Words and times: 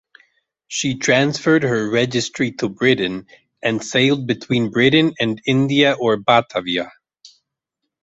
She 0.67 0.97
transferred 0.97 1.61
her 1.61 1.87
registry 1.87 2.53
to 2.53 2.69
Britain 2.69 3.27
and 3.61 3.83
sailed 3.85 4.25
between 4.25 4.71
Britain 4.71 5.13
and 5.19 5.39
India 5.45 5.93
or 5.93 6.17
Batavia. 6.17 6.89